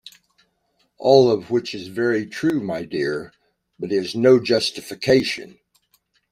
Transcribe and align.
All 0.97 1.29
of 1.29 1.51
which 1.51 1.75
is 1.75 1.85
very 1.89 2.25
true, 2.25 2.59
my 2.59 2.85
dear, 2.85 3.33
but 3.79 3.91
is 3.91 4.15
no 4.15 4.39
justification. 4.39 5.59